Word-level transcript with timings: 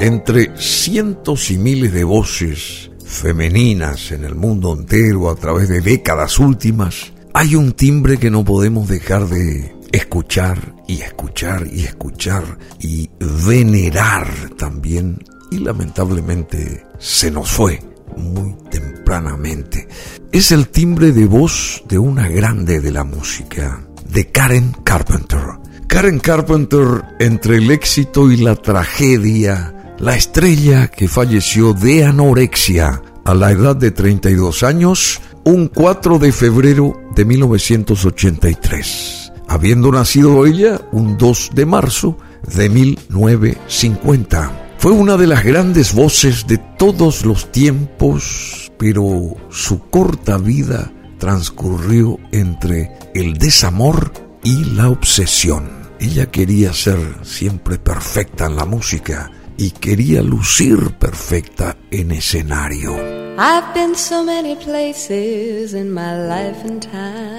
Entre 0.00 0.56
cientos 0.56 1.50
y 1.50 1.58
miles 1.58 1.92
de 1.92 2.04
voces 2.04 2.90
femeninas 3.04 4.12
en 4.12 4.24
el 4.24 4.34
mundo 4.34 4.74
entero 4.74 5.28
a 5.28 5.36
través 5.36 5.68
de 5.68 5.82
décadas 5.82 6.38
últimas, 6.38 7.12
hay 7.34 7.54
un 7.54 7.72
timbre 7.72 8.16
que 8.16 8.30
no 8.30 8.42
podemos 8.42 8.88
dejar 8.88 9.28
de 9.28 9.76
escuchar 9.92 10.74
y 10.88 11.02
escuchar 11.02 11.66
y 11.70 11.84
escuchar 11.84 12.58
y 12.80 13.10
venerar 13.46 14.26
también 14.56 15.22
y 15.50 15.58
lamentablemente 15.58 16.86
se 16.98 17.30
nos 17.30 17.50
fue 17.50 17.82
muy 18.16 18.56
tempranamente. 18.70 19.86
Es 20.32 20.50
el 20.50 20.68
timbre 20.68 21.12
de 21.12 21.26
voz 21.26 21.84
de 21.86 21.98
una 21.98 22.26
grande 22.26 22.80
de 22.80 22.90
la 22.90 23.04
música, 23.04 23.86
de 24.08 24.30
Karen 24.30 24.74
Carpenter. 24.82 25.42
Karen 25.88 26.20
Carpenter, 26.20 27.02
entre 27.18 27.56
el 27.56 27.70
éxito 27.70 28.30
y 28.30 28.38
la 28.38 28.54
tragedia, 28.56 29.74
la 30.00 30.16
estrella 30.16 30.88
que 30.88 31.06
falleció 31.08 31.74
de 31.74 32.06
anorexia 32.06 33.02
a 33.24 33.34
la 33.34 33.50
edad 33.50 33.76
de 33.76 33.90
32 33.90 34.62
años, 34.62 35.20
un 35.44 35.68
4 35.68 36.18
de 36.18 36.32
febrero 36.32 36.98
de 37.14 37.26
1983, 37.26 39.30
habiendo 39.46 39.92
nacido 39.92 40.46
ella 40.46 40.80
un 40.90 41.18
2 41.18 41.50
de 41.54 41.66
marzo 41.66 42.16
de 42.56 42.70
1950. 42.70 44.68
Fue 44.78 44.92
una 44.92 45.18
de 45.18 45.26
las 45.26 45.44
grandes 45.44 45.92
voces 45.92 46.46
de 46.46 46.56
todos 46.78 47.26
los 47.26 47.52
tiempos, 47.52 48.72
pero 48.78 49.36
su 49.50 49.80
corta 49.90 50.38
vida 50.38 50.90
transcurrió 51.18 52.18
entre 52.32 52.90
el 53.14 53.36
desamor 53.36 54.14
y 54.42 54.64
la 54.64 54.88
obsesión. 54.88 55.68
Ella 56.00 56.30
quería 56.30 56.72
ser 56.72 57.18
siempre 57.22 57.78
perfecta 57.78 58.46
en 58.46 58.56
la 58.56 58.64
música 58.64 59.30
y 59.60 59.70
quería 59.72 60.22
lucir 60.22 60.92
perfecta 60.98 61.76
en 61.90 62.12
escenario. 62.12 62.96
I've 63.36 63.74
been 63.74 63.94
so 63.94 64.24
many 64.24 64.56
places 64.56 65.74
in 65.74 65.92
my 65.92 66.16
life 66.16 66.64
and 66.64 66.80
time. 66.82 67.36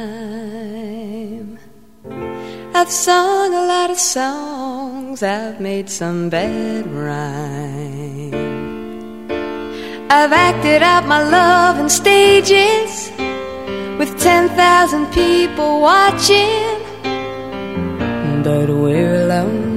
I've 2.76 2.92
sung 2.92 3.56
a 3.56 3.66
lot 3.66 3.90
of 3.90 3.98
songs, 3.98 5.24
I've 5.24 5.60
made 5.60 5.90
some 5.90 6.30
bad 6.30 6.86
rhyme. 6.86 8.36
I've 10.12 10.32
acted 10.32 10.84
out 10.84 11.08
my 11.08 11.24
love 11.24 11.80
in 11.80 11.90
stages 11.90 13.12
with 13.98 14.16
10,000 14.20 15.08
people 15.08 15.82
watching. 15.82 16.78
But 18.44 18.70
we're 18.70 19.24
alone 19.24 19.71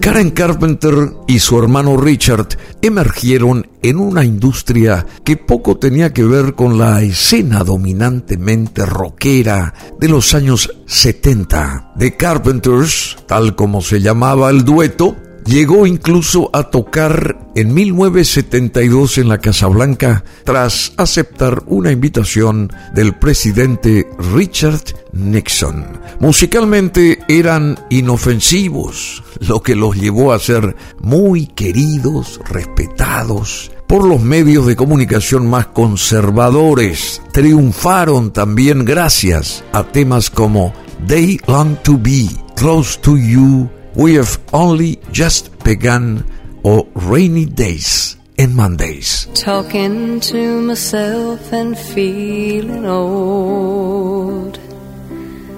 Karen 0.00 0.30
Carpenter 0.30 0.94
y 1.26 1.38
su 1.38 1.58
hermano 1.58 1.96
Richard 1.96 2.48
emergieron 2.82 3.66
en 3.82 3.98
una 3.98 4.24
industria 4.24 5.06
que 5.24 5.36
poco 5.36 5.78
tenía 5.78 6.12
que 6.12 6.24
ver 6.24 6.54
con 6.54 6.78
la 6.78 7.02
escena 7.02 7.64
dominantemente 7.64 8.84
rockera 8.84 9.72
de 9.98 10.08
los 10.08 10.34
años 10.34 10.70
70. 10.86 11.94
The 11.98 12.16
Carpenters, 12.16 13.16
tal 13.26 13.56
como 13.56 13.80
se 13.80 14.00
llamaba 14.00 14.50
el 14.50 14.64
dueto, 14.64 15.16
Llegó 15.46 15.86
incluso 15.86 16.50
a 16.52 16.64
tocar 16.64 17.50
en 17.54 17.72
1972 17.72 19.18
en 19.18 19.28
la 19.28 19.38
Casa 19.38 19.68
Blanca 19.68 20.24
tras 20.42 20.92
aceptar 20.96 21.62
una 21.66 21.92
invitación 21.92 22.72
del 22.92 23.14
presidente 23.14 24.08
Richard 24.34 24.82
Nixon. 25.12 25.86
Musicalmente 26.18 27.20
eran 27.28 27.78
inofensivos, 27.90 29.22
lo 29.38 29.62
que 29.62 29.76
los 29.76 29.94
llevó 29.94 30.32
a 30.32 30.40
ser 30.40 30.74
muy 31.00 31.46
queridos, 31.46 32.40
respetados 32.50 33.70
por 33.86 34.04
los 34.04 34.20
medios 34.20 34.66
de 34.66 34.74
comunicación 34.74 35.48
más 35.48 35.68
conservadores. 35.68 37.22
Triunfaron 37.32 38.32
también 38.32 38.84
gracias 38.84 39.62
a 39.72 39.84
temas 39.84 40.28
como 40.28 40.74
They 41.06 41.38
Long 41.46 41.76
to 41.84 41.96
Be, 41.98 42.28
Close 42.56 42.98
to 43.00 43.16
You, 43.16 43.70
We 43.96 44.14
have 44.16 44.38
only 44.52 44.98
just 45.10 45.58
begun 45.64 46.30
our 46.66 46.84
rainy 46.94 47.46
days 47.46 48.16
and 48.38 48.54
Mondays. 48.54 49.26
Talking 49.32 50.20
to 50.20 50.60
myself 50.60 51.50
and 51.50 51.78
feeling 51.78 52.84
old. 52.84 54.60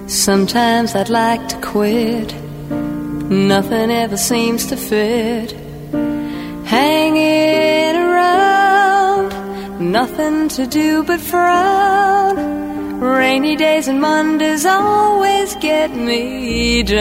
Sometimes 0.06 0.94
I'd 0.94 1.09
like 1.09 1.49
to 1.49 1.56
quit. 1.56 2.32
Nothing 3.28 3.91
ever 3.91 4.16
seems 4.16 4.66
to 4.66 4.76
fit. 4.76 5.53
Hanging 6.65 7.97
around, 7.97 9.32
nothing 9.81 10.49
to 10.50 10.65
do 10.66 11.03
but 11.03 11.20
frown. 11.20 12.48
Rainy 13.01 13.57
days 13.57 13.87
and 13.89 14.01
Mondays 14.01 14.67
always 14.67 15.57
get 15.61 15.95
me 15.95 16.83
down. 16.83 16.99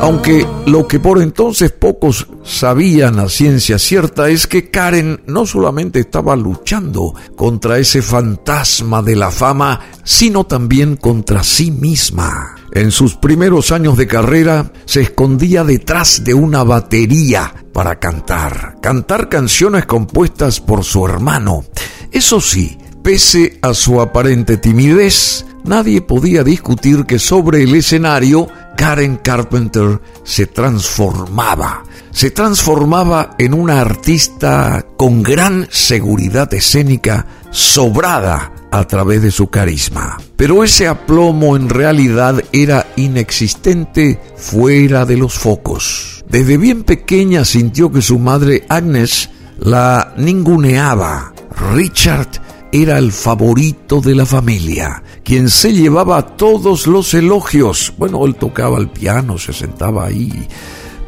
Aunque 0.00 0.46
lo 0.66 0.86
que 0.86 1.00
por 1.00 1.20
entonces 1.20 1.72
pocos 1.72 2.28
sabían 2.44 3.18
a 3.18 3.28
ciencia 3.28 3.78
cierta 3.80 4.28
es 4.28 4.46
que 4.46 4.70
Karen 4.70 5.20
no 5.26 5.44
solamente 5.44 5.98
estaba 5.98 6.36
luchando 6.36 7.14
contra 7.34 7.78
ese 7.78 8.00
fantasma 8.00 9.02
de 9.02 9.16
la 9.16 9.32
fama, 9.32 9.80
sino 10.04 10.44
también 10.44 10.96
contra 10.96 11.42
sí 11.42 11.72
misma. 11.72 12.54
En 12.72 12.92
sus 12.92 13.16
primeros 13.16 13.72
años 13.72 13.96
de 13.96 14.06
carrera 14.06 14.70
se 14.84 15.00
escondía 15.00 15.64
detrás 15.64 16.22
de 16.22 16.34
una 16.34 16.62
batería 16.62 17.52
para 17.72 17.98
cantar, 17.98 18.76
cantar 18.80 19.28
canciones 19.28 19.86
compuestas 19.86 20.60
por 20.60 20.84
su 20.84 21.04
hermano. 21.04 21.64
Eso 22.12 22.40
sí, 22.40 22.77
Pese 23.02 23.58
a 23.62 23.74
su 23.74 24.00
aparente 24.00 24.56
timidez, 24.56 25.44
nadie 25.64 26.02
podía 26.02 26.44
discutir 26.44 27.04
que 27.06 27.18
sobre 27.18 27.62
el 27.62 27.74
escenario 27.74 28.48
Karen 28.76 29.16
Carpenter 29.16 30.00
se 30.24 30.46
transformaba. 30.46 31.84
Se 32.10 32.30
transformaba 32.30 33.34
en 33.38 33.54
una 33.54 33.80
artista 33.80 34.84
con 34.96 35.22
gran 35.22 35.66
seguridad 35.70 36.52
escénica, 36.52 37.26
sobrada 37.50 38.52
a 38.70 38.86
través 38.86 39.22
de 39.22 39.30
su 39.30 39.48
carisma. 39.48 40.18
Pero 40.36 40.62
ese 40.62 40.86
aplomo 40.86 41.56
en 41.56 41.68
realidad 41.68 42.42
era 42.52 42.86
inexistente 42.96 44.20
fuera 44.36 45.04
de 45.06 45.16
los 45.16 45.34
focos. 45.34 46.24
Desde 46.28 46.56
bien 46.56 46.84
pequeña 46.84 47.44
sintió 47.44 47.90
que 47.90 48.02
su 48.02 48.18
madre 48.18 48.64
Agnes 48.68 49.30
la 49.58 50.14
ninguneaba. 50.16 51.32
Richard 51.74 52.28
era 52.72 52.98
el 52.98 53.12
favorito 53.12 54.00
de 54.00 54.14
la 54.14 54.26
familia, 54.26 55.02
quien 55.24 55.48
se 55.48 55.72
llevaba 55.72 56.36
todos 56.36 56.86
los 56.86 57.14
elogios. 57.14 57.92
Bueno, 57.98 58.24
él 58.26 58.34
tocaba 58.34 58.78
el 58.78 58.88
piano, 58.88 59.38
se 59.38 59.52
sentaba 59.52 60.06
ahí. 60.06 60.48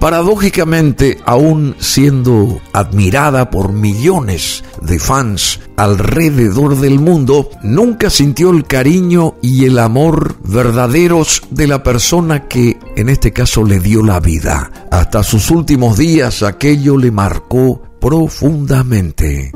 Paradójicamente, 0.00 1.18
aún 1.26 1.76
siendo 1.78 2.58
admirada 2.72 3.50
por 3.50 3.74
millones 3.74 4.64
de 4.80 4.98
fans 4.98 5.60
alrededor 5.76 6.78
del 6.78 6.98
mundo, 6.98 7.50
nunca 7.62 8.08
sintió 8.08 8.48
el 8.48 8.64
cariño 8.64 9.34
y 9.42 9.66
el 9.66 9.78
amor 9.78 10.36
verdaderos 10.42 11.42
de 11.50 11.66
la 11.66 11.82
persona 11.82 12.48
que 12.48 12.78
en 12.96 13.10
este 13.10 13.34
caso 13.34 13.62
le 13.62 13.78
dio 13.78 14.02
la 14.02 14.20
vida. 14.20 14.70
Hasta 14.90 15.22
sus 15.22 15.50
últimos 15.50 15.98
días 15.98 16.42
aquello 16.42 16.96
le 16.96 17.10
marcó 17.10 17.82
profundamente. 18.00 19.52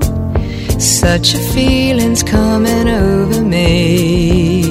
Such 0.78 1.34
a 1.34 1.38
feeling's 1.38 2.22
coming 2.22 2.88
over 2.88 3.42
me. 3.42 4.62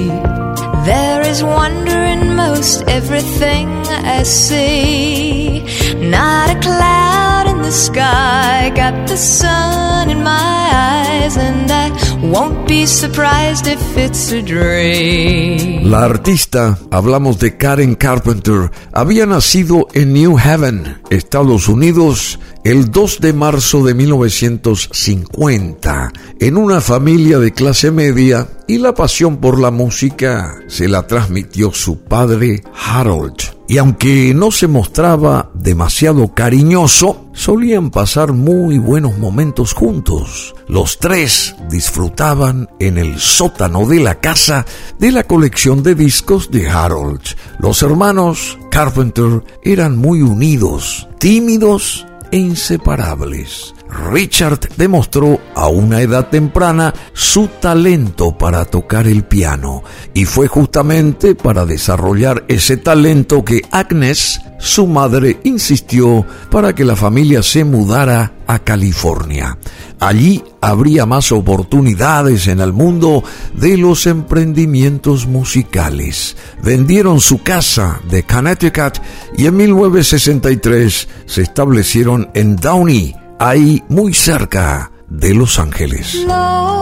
There 0.86 1.22
is 1.22 1.44
wonder 1.44 1.98
in 2.14 2.36
most 2.36 2.84
everything 2.88 3.68
I 3.88 4.24
see. 4.24 5.64
Not 5.96 6.50
a 6.56 6.60
cloud 6.60 7.33
the 7.64 7.72
sky, 7.72 8.70
got 8.76 9.08
the 9.08 9.16
sun 9.16 10.10
in 10.10 10.22
my 10.22 10.70
eyes, 10.74 11.38
and 11.38 11.72
I 11.72 11.90
won't 12.22 12.68
be 12.68 12.86
surprised 12.86 13.68
if 13.68 13.80
it's 13.98 14.34
a 14.34 14.42
dream. 14.42 15.90
La 15.90 16.04
artista, 16.04 16.78
hablamos 16.92 17.40
de 17.40 17.56
Karen 17.56 17.96
Carpenter, 17.96 18.70
había 18.92 19.26
nacido 19.26 19.88
en 19.94 20.12
New 20.14 20.38
Haven, 20.38 21.02
Estados 21.10 21.70
Unidos, 21.70 22.38
el 22.66 22.92
2 22.92 23.22
de 23.22 23.32
marzo 23.34 23.82
de 23.84 23.94
1950, 23.94 26.12
en 26.40 26.58
una 26.58 26.82
familia 26.82 27.40
de 27.40 27.54
clase 27.54 27.92
media, 27.92 28.50
y 28.68 28.78
la 28.78 28.94
pasión 28.94 29.38
por 29.38 29.58
la 29.60 29.72
música 29.72 30.58
se 30.68 30.90
la 30.90 31.08
transmitió 31.08 31.72
su 31.72 32.00
padre 32.00 32.62
Harold. 32.74 33.54
y 33.68 33.78
aunque 33.78 34.34
no 34.36 34.52
se 34.52 34.68
mostraba 34.68 35.50
demasiado 35.54 36.34
cariñoso, 36.34 37.23
solían 37.34 37.90
pasar 37.90 38.32
muy 38.34 38.78
buenos 38.78 39.18
momentos 39.18 39.74
juntos. 39.74 40.56
Los 40.68 41.00
tres 41.00 41.56
disfrutaban 41.70 42.70
en 42.80 42.98
el 42.98 43.20
sótano 43.20 43.86
de 43.86 44.00
la 44.00 44.20
casa 44.20 44.66
de 45.00 45.12
la 45.12 45.24
colección 45.24 45.84
de 45.84 45.96
discos 45.96 46.52
de 46.52 46.70
Harold. 46.70 47.22
Los 47.60 47.84
hermanos 47.84 48.58
Carpenter 48.72 49.44
eran 49.64 49.98
muy 49.98 50.22
unidos, 50.22 51.08
tímidos 51.20 52.06
e 52.32 52.38
inseparables. 52.38 53.74
Richard 54.12 54.60
demostró 54.78 55.40
a 55.56 55.68
una 55.68 56.02
edad 56.02 56.30
temprana 56.30 56.94
su 57.14 57.48
talento 57.48 58.38
para 58.38 58.66
tocar 58.66 59.08
el 59.08 59.24
piano 59.24 59.84
y 60.14 60.26
fue 60.26 60.48
justamente 60.48 61.36
para 61.36 61.66
desarrollar 61.66 62.44
ese 62.48 62.78
talento 62.78 63.46
que 63.46 63.62
Agnes, 63.72 64.42
su 64.60 64.88
madre, 64.88 65.40
insistió 65.44 66.26
para 66.50 66.74
que 66.74 66.86
la 66.86 66.96
familia 66.96 67.44
se 67.44 67.64
mudara 67.64 68.34
a 68.48 68.60
California. 68.60 69.58
Allí 70.00 70.44
habría 70.62 71.06
más 71.06 71.32
oportunidades 71.32 72.48
en 72.48 72.60
el 72.60 72.74
mundo 72.74 73.24
de 73.54 73.78
los 73.78 74.06
emprendimientos 74.06 75.28
musicales. 75.28 76.36
Vendieron 76.62 77.20
su 77.20 77.42
casa 77.42 78.02
de 78.10 78.24
Connecticut 78.24 79.00
y 79.38 79.46
en 79.46 79.56
1963 79.56 81.08
se 81.26 81.42
establecieron 81.42 82.30
en 82.34 82.56
Downey, 82.58 83.16
ahí 83.40 83.84
muy 83.90 84.14
cerca 84.14 84.92
de 85.10 85.34
Los 85.34 85.60
Ángeles. 85.60 86.26
Oh 86.28 86.74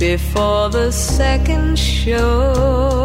before 0.00 0.70
the 0.70 0.90
second 0.90 1.78
show. 1.78 2.99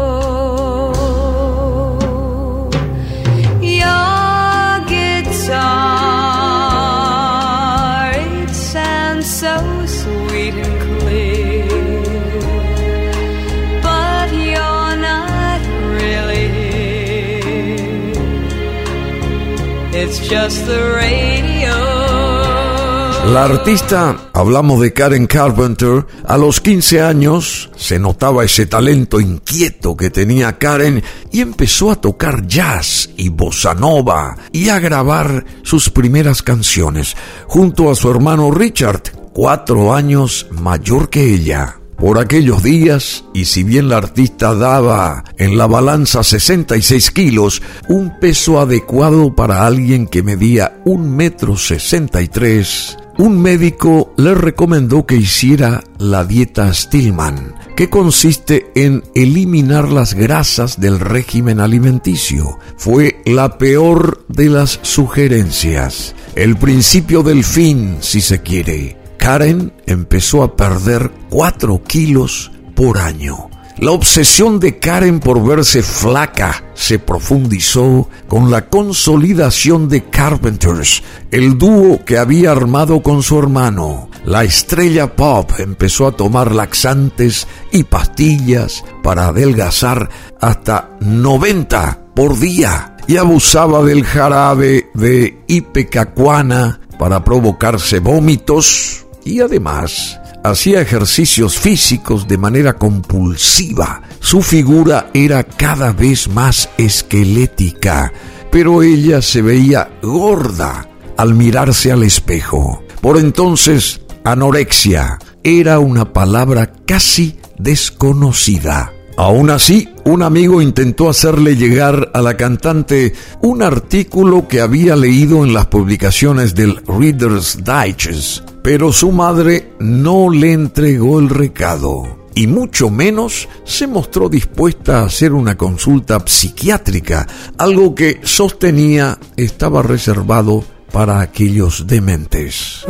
La 23.32 23.44
artista, 23.44 24.30
hablamos 24.32 24.80
de 24.80 24.92
Karen 24.92 25.26
Carpenter, 25.26 26.06
a 26.24 26.38
los 26.38 26.60
15 26.60 27.02
años 27.02 27.70
se 27.76 27.98
notaba 27.98 28.44
ese 28.44 28.66
talento 28.66 29.18
inquieto 29.18 29.96
que 29.96 30.10
tenía 30.10 30.58
Karen 30.58 31.02
y 31.32 31.40
empezó 31.40 31.90
a 31.90 32.00
tocar 32.00 32.46
jazz 32.46 33.10
y 33.16 33.30
bossa 33.30 33.74
nova 33.74 34.36
y 34.52 34.68
a 34.68 34.78
grabar 34.78 35.44
sus 35.62 35.90
primeras 35.90 36.40
canciones 36.42 37.16
junto 37.48 37.90
a 37.90 37.96
su 37.96 38.08
hermano 38.08 38.52
Richard, 38.52 39.02
cuatro 39.32 39.92
años 39.92 40.46
mayor 40.52 41.10
que 41.10 41.34
ella. 41.34 41.80
Por 41.96 42.18
aquellos 42.18 42.62
días, 42.62 43.24
y 43.32 43.46
si 43.46 43.64
bien 43.64 43.88
la 43.88 43.96
artista 43.96 44.54
daba 44.54 45.24
en 45.38 45.56
la 45.56 45.66
balanza 45.66 46.22
66 46.22 47.10
kilos, 47.10 47.62
un 47.88 48.18
peso 48.20 48.60
adecuado 48.60 49.34
para 49.34 49.66
alguien 49.66 50.06
que 50.06 50.22
medía 50.22 50.78
un 50.84 51.16
metro 51.16 51.56
63, 51.56 52.98
un 53.18 53.40
médico 53.40 54.12
le 54.18 54.34
recomendó 54.34 55.06
que 55.06 55.16
hiciera 55.16 55.82
la 55.98 56.24
dieta 56.24 56.72
Stillman, 56.74 57.54
que 57.74 57.88
consiste 57.88 58.70
en 58.74 59.02
eliminar 59.14 59.90
las 59.90 60.12
grasas 60.12 60.78
del 60.78 61.00
régimen 61.00 61.60
alimenticio. 61.60 62.58
Fue 62.76 63.22
la 63.24 63.56
peor 63.56 64.26
de 64.28 64.50
las 64.50 64.80
sugerencias, 64.82 66.14
el 66.34 66.56
principio 66.56 67.22
del 67.22 67.42
fin, 67.42 67.96
si 68.00 68.20
se 68.20 68.42
quiere. 68.42 69.05
Karen 69.26 69.72
empezó 69.86 70.44
a 70.44 70.54
perder 70.54 71.10
4 71.30 71.82
kilos 71.82 72.52
por 72.76 72.96
año. 72.98 73.50
La 73.76 73.90
obsesión 73.90 74.60
de 74.60 74.78
Karen 74.78 75.18
por 75.18 75.44
verse 75.44 75.82
flaca 75.82 76.62
se 76.74 77.00
profundizó 77.00 78.08
con 78.28 78.52
la 78.52 78.68
consolidación 78.68 79.88
de 79.88 80.04
Carpenters, 80.04 81.02
el 81.32 81.58
dúo 81.58 82.04
que 82.04 82.18
había 82.18 82.52
armado 82.52 83.02
con 83.02 83.24
su 83.24 83.36
hermano. 83.36 84.10
La 84.24 84.44
estrella 84.44 85.16
pop 85.16 85.50
empezó 85.58 86.06
a 86.06 86.12
tomar 86.12 86.52
laxantes 86.52 87.48
y 87.72 87.82
pastillas 87.82 88.84
para 89.02 89.26
adelgazar 89.26 90.08
hasta 90.40 90.90
90 91.00 92.12
por 92.14 92.38
día 92.38 92.94
y 93.08 93.16
abusaba 93.16 93.82
del 93.82 94.04
jarabe 94.04 94.88
de 94.94 95.42
ipecacuana 95.48 96.78
para 96.96 97.24
provocarse 97.24 97.98
vómitos 97.98 99.05
y 99.26 99.40
además 99.40 100.20
hacía 100.44 100.80
ejercicios 100.80 101.58
físicos 101.58 102.28
de 102.28 102.38
manera 102.38 102.74
compulsiva. 102.74 104.00
Su 104.20 104.40
figura 104.40 105.10
era 105.12 105.42
cada 105.42 105.92
vez 105.92 106.28
más 106.28 106.70
esquelética, 106.78 108.12
pero 108.50 108.82
ella 108.82 109.20
se 109.20 109.42
veía 109.42 109.90
gorda 110.02 110.88
al 111.16 111.34
mirarse 111.34 111.90
al 111.90 112.04
espejo. 112.04 112.82
Por 113.00 113.18
entonces, 113.18 114.00
anorexia 114.24 115.18
era 115.42 115.80
una 115.80 116.12
palabra 116.12 116.72
casi 116.86 117.36
desconocida. 117.58 118.92
Aún 119.16 119.50
así, 119.50 119.88
un 120.04 120.22
amigo 120.22 120.60
intentó 120.60 121.08
hacerle 121.08 121.56
llegar 121.56 122.10
a 122.12 122.20
la 122.20 122.36
cantante 122.36 123.14
un 123.40 123.62
artículo 123.62 124.46
que 124.46 124.60
había 124.60 124.94
leído 124.94 125.42
en 125.42 125.54
las 125.54 125.66
publicaciones 125.66 126.54
del 126.54 126.76
Reader's 126.86 127.58
Digest, 127.64 128.55
pero 128.66 128.92
su 128.92 129.12
madre 129.12 129.74
no 129.78 130.28
le 130.28 130.52
entregó 130.52 131.20
el 131.20 131.28
recado 131.28 132.26
y 132.34 132.48
mucho 132.48 132.90
menos 132.90 133.48
se 133.62 133.86
mostró 133.86 134.28
dispuesta 134.28 134.98
a 134.98 135.04
hacer 135.04 135.34
una 135.34 135.56
consulta 135.56 136.20
psiquiátrica, 136.26 137.28
algo 137.58 137.94
que 137.94 138.18
sostenía 138.24 139.20
estaba 139.36 139.84
reservado 139.84 140.64
para 140.90 141.20
aquellos 141.20 141.86
dementes. 141.86 142.84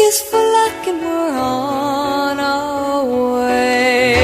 Kiss 0.00 0.22
for 0.30 0.40
luck 0.40 0.86
and 0.88 0.98
we're 1.02 1.36
on 1.36 2.40
our 2.40 3.04
way. 3.04 4.19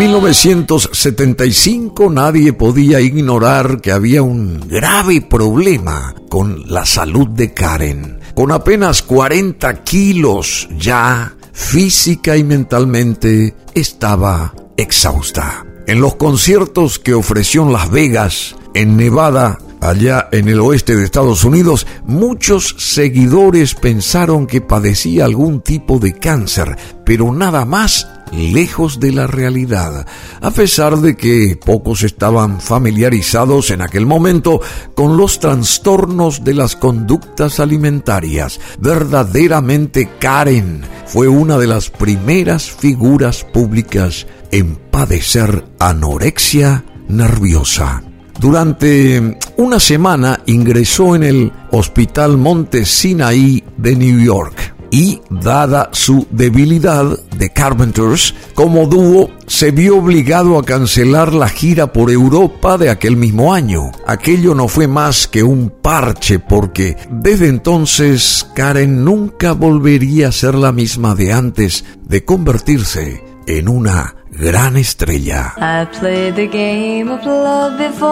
1975 0.00 2.08
nadie 2.08 2.54
podía 2.54 3.02
ignorar 3.02 3.82
que 3.82 3.92
había 3.92 4.22
un 4.22 4.66
grave 4.66 5.20
problema 5.20 6.14
con 6.30 6.72
la 6.72 6.86
salud 6.86 7.28
de 7.28 7.52
Karen. 7.52 8.18
Con 8.34 8.50
apenas 8.50 9.02
40 9.02 9.84
kilos 9.84 10.70
ya, 10.78 11.36
física 11.52 12.38
y 12.38 12.44
mentalmente, 12.44 13.54
estaba 13.74 14.54
exhausta. 14.78 15.66
En 15.86 16.00
los 16.00 16.16
conciertos 16.16 16.98
que 16.98 17.12
ofreció 17.12 17.64
en 17.64 17.74
Las 17.74 17.90
Vegas, 17.90 18.56
en 18.72 18.96
Nevada, 18.96 19.58
allá 19.82 20.30
en 20.32 20.48
el 20.48 20.60
oeste 20.60 20.96
de 20.96 21.04
Estados 21.04 21.44
Unidos, 21.44 21.86
muchos 22.06 22.74
seguidores 22.78 23.74
pensaron 23.74 24.46
que 24.46 24.62
padecía 24.62 25.26
algún 25.26 25.60
tipo 25.60 25.98
de 25.98 26.14
cáncer, 26.14 26.78
pero 27.04 27.34
nada 27.34 27.66
más 27.66 28.08
lejos 28.32 29.00
de 29.00 29.12
la 29.12 29.26
realidad, 29.26 30.06
a 30.40 30.50
pesar 30.50 30.98
de 30.98 31.16
que 31.16 31.58
pocos 31.64 32.02
estaban 32.02 32.60
familiarizados 32.60 33.70
en 33.70 33.82
aquel 33.82 34.06
momento 34.06 34.60
con 34.94 35.16
los 35.16 35.40
trastornos 35.40 36.44
de 36.44 36.54
las 36.54 36.76
conductas 36.76 37.60
alimentarias. 37.60 38.60
Verdaderamente 38.78 40.08
Karen 40.18 40.82
fue 41.06 41.28
una 41.28 41.58
de 41.58 41.66
las 41.66 41.90
primeras 41.90 42.70
figuras 42.70 43.44
públicas 43.44 44.26
en 44.50 44.76
padecer 44.76 45.64
anorexia 45.78 46.84
nerviosa. 47.08 48.02
Durante 48.38 49.38
una 49.58 49.78
semana 49.78 50.40
ingresó 50.46 51.14
en 51.14 51.24
el 51.24 51.52
Hospital 51.72 52.38
Monte 52.38 52.86
Sinai 52.86 53.62
de 53.76 53.96
New 53.96 54.18
York 54.18 54.79
y, 54.90 55.20
dada 55.30 55.90
su 55.92 56.26
debilidad 56.30 57.18
de 57.36 57.50
Carpenters, 57.52 58.34
como 58.54 58.86
dúo 58.86 59.30
se 59.46 59.70
vio 59.70 59.98
obligado 59.98 60.58
a 60.58 60.64
cancelar 60.64 61.32
la 61.32 61.48
gira 61.48 61.92
por 61.92 62.10
Europa 62.10 62.78
de 62.78 62.90
aquel 62.90 63.16
mismo 63.16 63.52
año. 63.54 63.90
Aquello 64.06 64.54
no 64.54 64.68
fue 64.68 64.86
más 64.86 65.26
que 65.26 65.42
un 65.42 65.70
parche 65.70 66.38
porque 66.38 66.96
desde 67.10 67.48
entonces 67.48 68.46
Karen 68.54 69.04
nunca 69.04 69.52
volvería 69.52 70.28
a 70.28 70.32
ser 70.32 70.54
la 70.54 70.72
misma 70.72 71.14
de 71.14 71.32
antes 71.32 71.84
de 72.04 72.24
convertirse 72.24 73.29
en 73.46 73.68
una 73.68 74.14
gran 74.30 74.76
estrella. 74.76 75.54
I 75.56 75.86
played 75.98 76.36
the 76.36 76.46
game 76.46 77.08
of 77.08 77.24
love 77.24 77.78
before, 77.78 78.10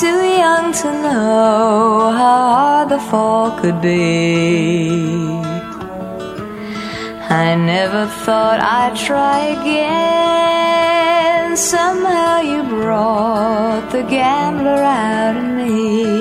too 0.00 0.22
young 0.42 0.72
to 0.72 0.92
know 1.02 2.10
how 2.12 2.52
hard 2.54 2.88
the 2.88 2.98
fall 2.98 3.50
could 3.60 3.80
be. 3.80 5.54
I 7.30 7.54
never 7.56 8.06
thought 8.24 8.60
I'd 8.60 8.96
try 8.96 9.38
again. 9.58 11.04
Somehow 11.56 12.40
you 12.40 12.62
brought 12.64 13.90
the 13.90 14.02
gambler 14.02 14.82
out 14.82 15.36
in 15.36 15.56
me. 15.56 16.13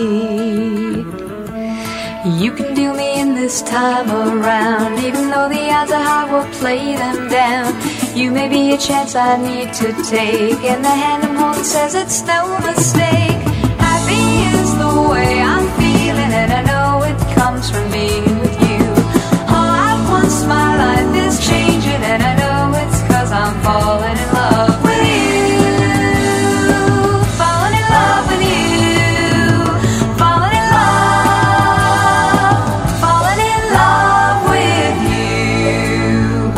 This 3.53 3.61
time 3.69 4.09
around, 4.09 4.97
even 4.97 5.29
though 5.29 5.47
the 5.47 5.69
odds 5.69 5.91
are 5.91 6.01
high, 6.01 6.25
we'll 6.31 6.51
play 6.53 6.95
them 6.95 7.29
down. 7.29 7.69
You 8.17 8.31
may 8.31 8.49
be 8.49 8.73
a 8.73 8.77
chance 8.79 9.13
I 9.13 9.37
need 9.37 9.71
to 9.73 9.89
take, 10.09 10.57
and 10.71 10.83
the 10.83 10.89
hand 10.89 11.23
I'm 11.23 11.35
holding 11.35 11.63
says 11.63 11.93
it's 11.93 12.25
no 12.25 12.57
mistake. 12.65 13.41
Happy 13.77 14.25
is 14.57 14.71
the 14.83 14.93
way 15.11 15.39
I'm 15.39 15.67
feeling, 15.77 16.33
and 16.41 16.51
I 16.51 16.61
know 16.71 17.03
it 17.03 17.19
comes 17.37 17.69
from 17.69 17.91
being 17.91 18.32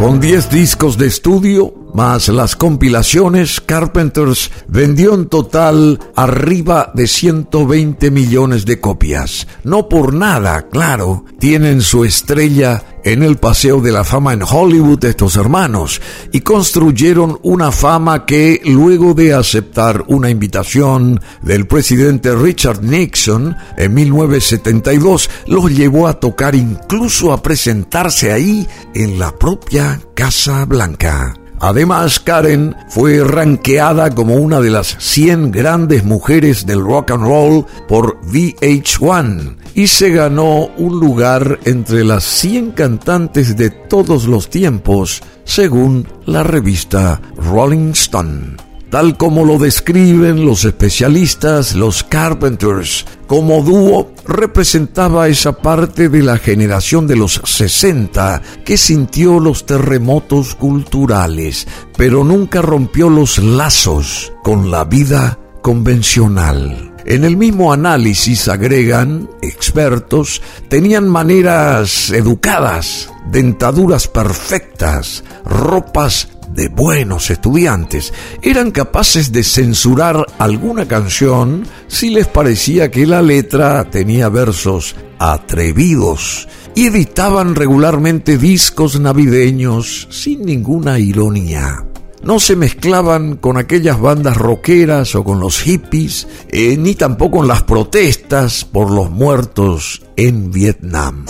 Con 0.06 0.20
10 0.20 0.52
discos 0.52 1.00
de 1.00 1.08
estudio, 1.08 1.74
más 1.96 2.28
las 2.28 2.56
compilaciones, 2.58 3.62
Carpenters 3.62 4.52
vendió 4.68 5.14
en 5.14 5.28
total 5.28 6.00
arriba 6.16 6.92
de 6.94 7.08
120 7.08 8.12
millones 8.12 8.66
de 8.66 8.82
copias. 8.82 9.48
No 9.64 9.88
por 9.88 10.14
nada, 10.14 10.68
claro, 10.68 11.24
tienen 11.40 11.82
su 11.82 12.04
estrella 12.04 12.84
en 13.06 13.24
el 13.24 13.38
Paseo 13.38 13.80
de 13.80 13.94
la 13.94 14.04
Fama 14.04 14.34
en 14.34 14.44
Hollywood 14.44 15.06
estos 15.06 15.38
hermanos 15.38 16.02
y 16.34 16.42
construyeron 16.42 17.40
una 17.44 17.72
fama 17.72 18.26
que 18.26 18.60
luego 18.66 19.14
de 19.14 19.34
aceptar 19.34 20.04
una 20.08 20.30
invitación 20.30 21.22
del 21.44 21.68
presidente 21.68 22.36
Richard 22.36 22.84
Nixon 22.84 23.56
en 23.78 23.94
1972 23.94 25.30
los 25.48 25.72
llevó 25.72 26.08
a 26.08 26.20
tocar 26.20 26.56
incluso 26.56 27.32
a 27.32 27.42
presentarse 27.42 28.32
ahí 28.32 28.68
en 28.94 29.18
la 29.18 29.34
propia 29.38 30.02
Casa 30.16 30.66
Blanca. 30.66 31.45
Además, 31.60 32.20
Karen 32.20 32.76
fue 32.90 33.24
ranqueada 33.24 34.10
como 34.10 34.36
una 34.36 34.60
de 34.60 34.70
las 34.70 34.96
100 35.00 35.52
grandes 35.52 36.04
mujeres 36.04 36.66
del 36.66 36.82
rock 36.82 37.12
and 37.12 37.24
roll 37.24 37.66
por 37.88 38.20
VH1 38.22 39.56
y 39.74 39.88
se 39.88 40.10
ganó 40.12 40.68
un 40.78 41.00
lugar 41.00 41.60
entre 41.66 42.04
las 42.04 42.24
100 42.24 42.72
cantantes 42.72 43.58
de 43.58 43.70
todos 43.70 44.26
los 44.26 44.50
tiempos, 44.50 45.22
según 45.44 46.08
la 46.26 46.44
revista 46.44 47.22
Rolling 47.38 47.92
Stone. 47.92 48.65
Tal 48.96 49.18
como 49.18 49.44
lo 49.44 49.58
describen 49.58 50.46
los 50.46 50.64
especialistas, 50.64 51.76
los 51.76 52.02
Carpenters 52.02 53.06
como 53.28 53.62
dúo 53.62 54.14
representaba 54.26 55.28
esa 55.28 55.52
parte 55.52 56.08
de 56.08 56.24
la 56.24 56.38
generación 56.38 57.06
de 57.06 57.18
los 57.18 57.42
60 57.44 58.42
que 58.64 58.78
sintió 58.78 59.42
los 59.42 59.66
terremotos 59.66 60.56
culturales, 60.56 61.68
pero 61.98 62.24
nunca 62.24 62.62
rompió 62.62 63.10
los 63.10 63.38
lazos 63.38 64.32
con 64.44 64.72
la 64.72 64.86
vida 64.86 65.40
convencional. 65.62 66.94
En 67.06 67.26
el 67.26 67.36
mismo 67.36 67.74
análisis 67.74 68.48
agregan 68.48 69.30
expertos, 69.42 70.42
tenían 70.70 71.10
maneras 71.10 72.12
educadas, 72.12 73.10
dentaduras 73.30 74.08
perfectas, 74.08 75.26
ropas 75.44 76.30
de 76.50 76.70
buenos 76.70 77.30
estudiantes, 77.30 78.14
eran 78.42 78.72
capaces 78.72 79.32
de 79.32 79.44
censurar 79.44 80.26
alguna 80.38 80.88
canción 80.88 81.64
si 81.88 82.10
les 82.10 82.28
parecía 82.28 82.92
que 82.92 83.06
la 83.06 83.22
letra 83.22 83.90
tenía 83.90 84.30
versos 84.30 84.96
atrevidos 85.20 86.48
y 86.76 86.88
editaban 86.88 87.56
regularmente 87.56 88.38
discos 88.38 89.00
navideños 89.00 90.08
sin 90.12 90.46
ninguna 90.46 91.00
ironía. 91.00 91.86
No 92.22 92.40
se 92.40 92.56
mezclaban 92.56 93.36
con 93.38 93.58
aquellas 93.58 94.02
bandas 94.02 94.36
rockeras 94.36 95.14
o 95.14 95.24
con 95.24 95.40
los 95.40 95.62
hippies, 95.62 96.28
eh, 96.50 96.76
ni 96.76 96.96
tampoco 96.96 97.42
en 97.44 97.48
las 97.48 97.62
protestas 97.62 98.66
por 98.66 98.90
los 98.90 99.12
muertos 99.12 100.02
en 100.16 100.52
Vietnam. 100.52 101.26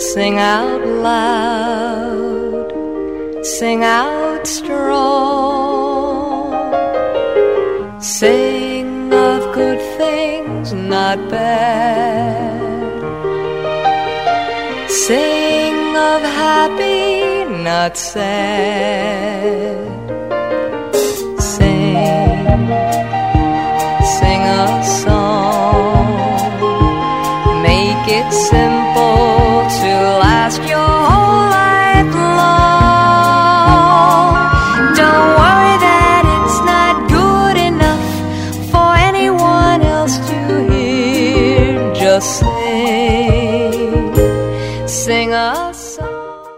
Sing 0.00 0.38
out 0.38 0.80
loud, 0.86 2.72
sing 3.44 3.84
out 3.84 4.46
strong, 4.46 5.60
sing 8.00 9.12
of 9.12 9.54
good 9.54 9.78
things, 9.98 10.72
not 10.72 11.18
bad. 11.28 12.60
Sing 14.88 15.96
of 15.96 16.22
happy, 16.22 17.44
not 17.62 17.94
sad. 17.98 19.76
Sing, 21.38 22.46
sing 24.16 24.42
a 24.60 24.82
song. 25.02 26.08
Make 27.62 28.08
it 28.08 28.32
simple 28.32 29.49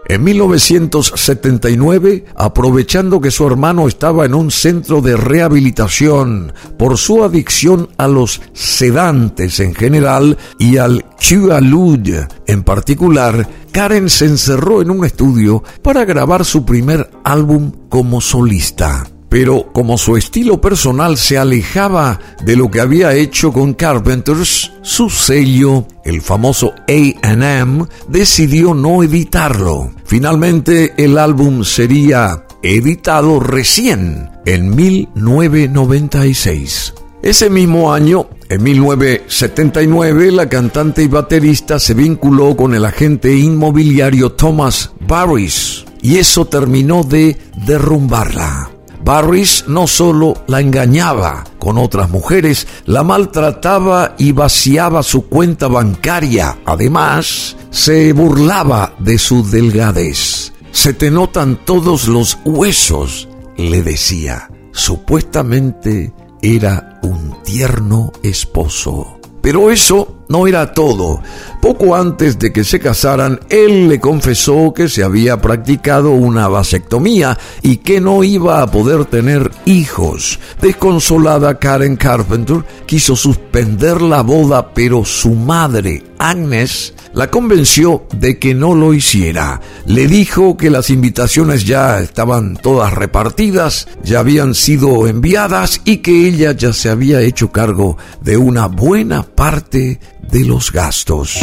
En 0.09 0.23
1979, 0.23 2.25
aprovechando 2.35 3.21
que 3.21 3.29
su 3.29 3.45
hermano 3.45 3.87
estaba 3.87 4.25
en 4.25 4.33
un 4.33 4.49
centro 4.49 5.01
de 5.01 5.15
rehabilitación 5.15 6.51
por 6.79 6.97
su 6.97 7.23
adicción 7.23 7.89
a 7.97 8.07
los 8.07 8.41
sedantes 8.53 9.59
en 9.59 9.75
general 9.75 10.39
y 10.57 10.77
al 10.77 11.05
Quaalud 11.17 12.09
en 12.47 12.63
particular, 12.63 13.47
Karen 13.71 14.09
se 14.09 14.25
encerró 14.25 14.81
en 14.81 14.89
un 14.89 15.05
estudio 15.05 15.63
para 15.83 16.03
grabar 16.03 16.43
su 16.43 16.65
primer 16.65 17.11
álbum 17.23 17.71
como 17.87 18.19
solista. 18.19 19.12
Pero 19.33 19.73
como 19.73 19.97
su 19.97 20.15
estilo 20.15 20.61
personal 20.61 21.17
se 21.17 21.37
alejaba 21.39 22.19
de 22.45 22.55
lo 22.55 22.69
que 22.69 22.79
había 22.79 23.15
hecho 23.15 23.51
con 23.51 23.73
Carpenters, 23.73 24.71
su 24.83 25.09
sello, 25.09 25.87
el 26.05 26.21
famoso 26.21 26.75
AM, 26.87 27.87
decidió 28.07 28.75
no 28.75 29.01
editarlo. 29.01 29.91
Finalmente 30.05 30.93
el 31.03 31.17
álbum 31.17 31.63
sería 31.63 32.45
editado 32.61 33.39
recién 33.39 34.29
en 34.45 34.75
1996. 34.75 36.93
Ese 37.23 37.49
mismo 37.49 37.91
año, 37.91 38.27
En 38.49 38.61
1979, 38.61 40.31
la 40.31 40.47
cantante 40.47 41.01
y 41.01 41.07
baterista 41.07 41.79
se 41.79 41.95
vinculó 41.95 42.55
con 42.55 42.75
el 42.75 42.85
agente 42.85 43.35
inmobiliario 43.35 44.33
Thomas 44.33 44.91
Barris 45.07 45.85
y 46.03 46.17
eso 46.17 46.45
terminó 46.45 47.03
de 47.03 47.35
derrumbarla. 47.65 48.72
Barris 49.03 49.65
no 49.67 49.85
solo 49.87 50.33
la 50.47 50.61
engañaba 50.61 51.43
con 51.59 51.77
otras 51.77 52.09
mujeres, 52.09 52.67
la 52.85 53.03
maltrataba 53.03 54.15
y 54.17 54.31
vaciaba 54.31 55.03
su 55.03 55.27
cuenta 55.27 55.67
bancaria. 55.67 56.57
Además, 56.65 57.57
se 57.69 58.13
burlaba 58.13 58.93
de 58.99 59.17
su 59.17 59.43
delgadez. 59.49 60.53
Se 60.71 60.93
te 60.93 61.11
notan 61.11 61.59
todos 61.65 62.07
los 62.07 62.37
huesos, 62.45 63.27
le 63.57 63.83
decía. 63.83 64.49
Supuestamente 64.71 66.13
era 66.41 66.99
un 67.03 67.43
tierno 67.43 68.11
esposo. 68.23 69.19
Pero 69.41 69.69
eso 69.69 70.22
no 70.29 70.47
era 70.47 70.73
todo. 70.73 71.21
Poco 71.61 71.95
antes 71.95 72.39
de 72.39 72.51
que 72.51 72.63
se 72.63 72.79
casaran, 72.79 73.39
él 73.49 73.87
le 73.87 73.99
confesó 73.99 74.73
que 74.73 74.89
se 74.89 75.03
había 75.03 75.41
practicado 75.41 76.11
una 76.11 76.47
vasectomía 76.47 77.37
y 77.61 77.77
que 77.77 78.01
no 78.01 78.23
iba 78.23 78.61
a 78.61 78.67
poder 78.67 79.05
tener 79.05 79.51
hijos. 79.65 80.39
Desconsolada, 80.61 81.59
Karen 81.59 81.95
Carpenter 81.95 82.63
quiso 82.85 83.15
suspender 83.15 84.01
la 84.01 84.21
boda, 84.21 84.73
pero 84.73 85.05
su 85.05 85.31
madre, 85.31 86.03
Agnes, 86.17 86.93
la 87.13 87.29
convenció 87.29 88.05
de 88.15 88.39
que 88.39 88.53
no 88.53 88.73
lo 88.75 88.93
hiciera. 88.93 89.61
Le 89.85 90.07
dijo 90.07 90.57
que 90.57 90.69
las 90.69 90.89
invitaciones 90.89 91.65
ya 91.65 91.99
estaban 91.99 92.57
todas 92.57 92.93
repartidas, 92.93 93.87
ya 94.03 94.19
habían 94.19 94.55
sido 94.55 95.07
enviadas 95.07 95.81
y 95.85 95.97
que 95.97 96.27
ella 96.27 96.53
ya 96.53 96.73
se 96.73 96.89
había 96.89 97.21
hecho 97.21 97.51
cargo 97.51 97.97
de 98.21 98.37
una 98.37 98.67
buena 98.67 99.23
parte 99.23 99.99
de 100.29 100.45
los 100.45 100.71
gastos. 100.71 101.39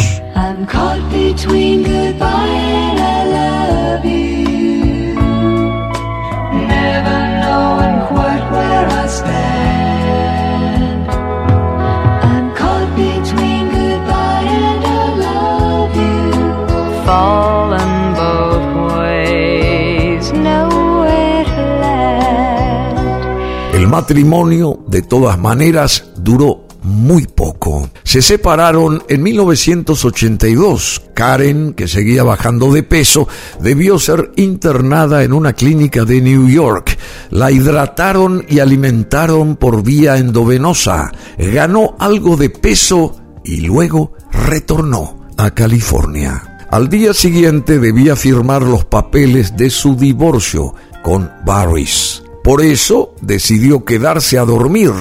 El 23.73 23.87
matrimonio, 23.87 24.79
de 24.87 25.01
todas 25.01 25.39
maneras, 25.39 26.03
duró 26.15 26.70
muy 26.83 27.27
poco. 27.27 27.89
Se 28.03 28.21
separaron 28.21 29.03
en 29.07 29.23
1982. 29.23 31.01
Karen, 31.13 31.73
que 31.73 31.87
seguía 31.87 32.23
bajando 32.23 32.71
de 32.71 32.83
peso, 32.83 33.27
debió 33.59 33.99
ser 33.99 34.31
internada 34.35 35.23
en 35.23 35.33
una 35.33 35.53
clínica 35.53 36.05
de 36.05 36.21
New 36.21 36.49
York. 36.49 36.97
La 37.29 37.51
hidrataron 37.51 38.45
y 38.49 38.59
alimentaron 38.59 39.55
por 39.55 39.83
vía 39.83 40.17
endovenosa. 40.17 41.11
Ganó 41.37 41.95
algo 41.99 42.37
de 42.37 42.49
peso 42.49 43.15
y 43.43 43.61
luego 43.61 44.13
retornó 44.31 45.27
a 45.37 45.51
California. 45.51 46.51
Al 46.71 46.87
día 46.87 47.13
siguiente 47.13 47.79
debía 47.79 48.15
firmar 48.15 48.63
los 48.63 48.85
papeles 48.85 49.57
de 49.57 49.69
su 49.69 49.95
divorcio 49.95 50.73
con 51.03 51.29
Barris. 51.45 52.23
Por 52.43 52.61
eso 52.61 53.13
decidió 53.21 53.83
quedarse 53.83 54.37
a 54.37 54.45
dormir 54.45 54.91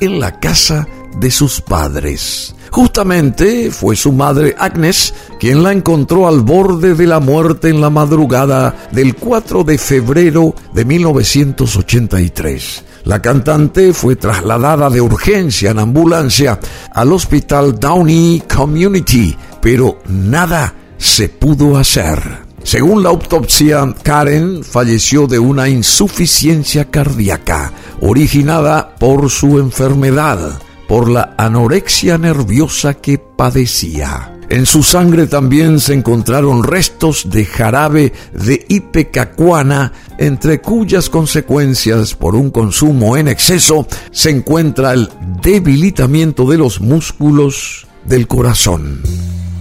en 0.00 0.20
la 0.20 0.40
casa 0.40 0.88
de 1.18 1.30
sus 1.30 1.60
padres. 1.60 2.54
Justamente 2.70 3.70
fue 3.70 3.96
su 3.96 4.12
madre 4.12 4.54
Agnes 4.58 5.14
quien 5.40 5.62
la 5.62 5.72
encontró 5.72 6.28
al 6.28 6.40
borde 6.40 6.94
de 6.94 7.06
la 7.06 7.20
muerte 7.20 7.68
en 7.68 7.80
la 7.80 7.90
madrugada 7.90 8.88
del 8.92 9.14
4 9.14 9.64
de 9.64 9.78
febrero 9.78 10.54
de 10.74 10.84
1983. 10.84 12.84
La 13.04 13.22
cantante 13.22 13.92
fue 13.92 14.16
trasladada 14.16 14.90
de 14.90 15.00
urgencia 15.00 15.70
en 15.70 15.78
ambulancia 15.78 16.58
al 16.92 17.12
hospital 17.12 17.78
Downey 17.78 18.42
Community, 18.54 19.36
pero 19.62 19.98
nada 20.08 20.74
se 20.98 21.28
pudo 21.28 21.78
hacer. 21.78 22.48
Según 22.64 23.02
la 23.02 23.08
autopsia, 23.08 23.94
Karen 24.02 24.62
falleció 24.62 25.26
de 25.26 25.38
una 25.38 25.70
insuficiencia 25.70 26.90
cardíaca 26.90 27.72
originada 28.00 28.94
por 28.96 29.30
su 29.30 29.58
enfermedad 29.58 30.60
por 30.88 31.08
la 31.08 31.34
anorexia 31.36 32.18
nerviosa 32.18 32.94
que 32.94 33.18
padecía. 33.18 34.34
En 34.50 34.64
su 34.64 34.82
sangre 34.82 35.26
también 35.26 35.78
se 35.78 35.92
encontraron 35.92 36.64
restos 36.64 37.28
de 37.30 37.44
jarabe 37.44 38.14
de 38.32 38.64
ipecacuana, 38.68 39.92
entre 40.16 40.62
cuyas 40.62 41.10
consecuencias 41.10 42.14
por 42.14 42.34
un 42.34 42.50
consumo 42.50 43.18
en 43.18 43.28
exceso 43.28 43.86
se 44.10 44.30
encuentra 44.30 44.94
el 44.94 45.10
debilitamiento 45.42 46.46
de 46.46 46.56
los 46.56 46.80
músculos 46.80 47.86
del 48.06 48.26
corazón. 48.26 49.02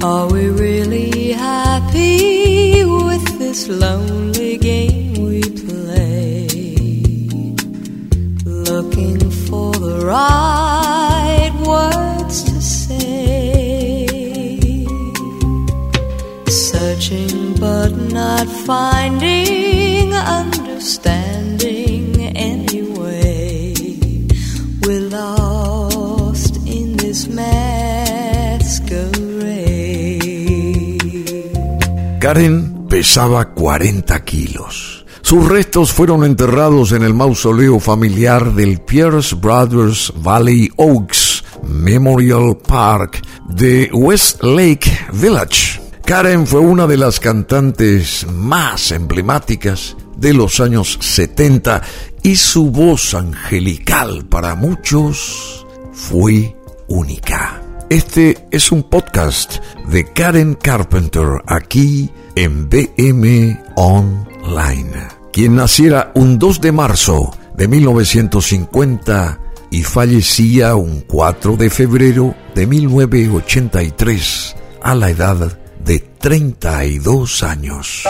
Are 0.02 0.32
we 0.32 0.50
really 0.52 1.34
happy 1.34 2.86
with 2.86 3.40
this 3.40 3.68
lonely 3.68 4.58
game 4.58 5.16
we 5.18 5.42
play? 5.42 6.48
Looking 8.46 9.20
for 9.48 9.74
the 9.74 10.06
But 17.10 17.96
not 18.12 18.50
finding 18.66 20.14
understanding 20.14 22.36
anyway. 22.36 23.74
We're 24.82 25.10
lost 25.10 26.58
in 26.68 26.98
this 26.98 27.30
masquerade. 27.30 28.60
Karen 32.20 32.88
pesaba 32.90 33.54
40 33.54 34.26
kilos. 34.26 35.06
Sus 35.22 35.48
restos 35.48 35.94
fueron 35.94 36.26
enterrados 36.26 36.92
en 36.92 37.04
el 37.04 37.14
mausoleo 37.14 37.80
familiar 37.80 38.54
del 38.54 38.82
Pierce 38.82 39.34
Brothers 39.34 40.12
Valley 40.14 40.70
Oaks 40.76 41.42
Memorial 41.64 42.58
Park 42.58 43.22
de 43.48 43.90
Westlake 43.94 45.08
Village. 45.14 45.87
Karen 46.08 46.48
fue 46.48 46.62
una 46.62 46.88
de 46.88 46.96
las 46.96 47.20
cantantes 47.20 48.26
más 48.32 48.94
emblemáticas 48.94 49.98
de 50.16 50.34
los 50.34 50.62
años 50.62 50.98
70 51.02 51.82
y 52.24 52.38
su 52.38 52.72
voz 52.72 53.14
angelical 53.14 54.26
para 54.26 54.56
muchos 54.56 55.68
fue 55.92 56.56
única. 56.88 57.62
Este 57.90 58.48
es 58.52 58.72
un 58.72 58.84
podcast 58.84 59.58
de 59.90 60.06
Karen 60.14 60.54
Carpenter 60.54 61.44
aquí 61.46 62.10
en 62.36 62.70
BM 62.70 63.62
Online. 63.76 65.10
Quien 65.34 65.58
naciera 65.58 66.14
un 66.16 66.40
2 66.40 66.62
de 66.62 66.72
marzo 66.72 67.36
de 67.58 67.68
1950 67.68 69.42
y 69.72 69.84
fallecía 69.84 70.74
un 70.76 71.02
4 71.02 71.58
de 71.58 71.70
febrero 71.70 72.34
de 72.56 72.66
1983 72.66 74.56
a 74.82 74.96
la 74.96 75.10
edad 75.10 75.67
de 75.88 76.00
32 76.20 77.44
años. 77.44 78.04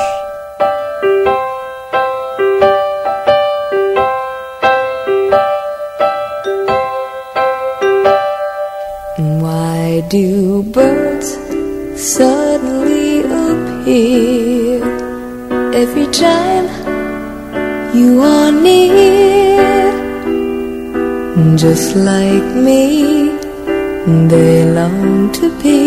Why 9.17 10.03
do 10.09 10.63
birds 10.73 11.37
suddenly 11.95 13.21
appear 13.45 14.81
every 15.73 16.07
time 16.07 16.65
you 17.93 18.21
are 18.21 18.51
near? 18.51 19.27
just 21.57 21.95
like 21.95 22.49
me. 22.55 23.29
They 24.29 24.63
long 24.71 25.31
to 25.33 25.49
be 25.61 25.86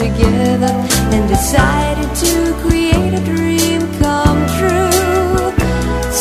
together 0.00 0.72
and 1.12 1.28
decided 1.28 2.08
to 2.16 2.54
create 2.62 3.12
a 3.12 3.22
dream 3.22 3.80
come 4.00 4.40
true. 4.56 5.52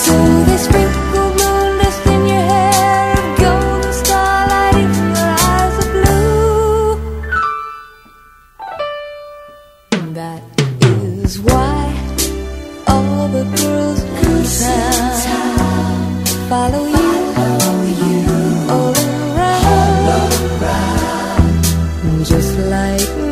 So 0.04 0.16
they 0.48 0.58
sprinkled 0.58 1.34
moon 1.40 1.72
dust 1.82 2.06
in 2.06 2.22
your 2.32 2.46
hair 2.52 3.14
of 3.22 3.28
gold 3.40 3.94
starlight 4.02 4.76
in 4.84 4.92
your 5.16 5.34
eyes 5.52 5.76
of 5.84 5.88
blue. 5.96 6.88
That 10.20 10.42
is 11.24 11.40
why 11.40 11.80
all 12.88 13.28
the 13.30 13.46
girls 13.56 14.00
in 14.28 15.00
town 15.24 16.26
follow 16.50 16.84
you. 16.86 17.00
just 22.30 22.60
like 22.60 23.29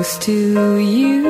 close 0.00 0.16
to 0.16 0.78
you. 0.78 1.29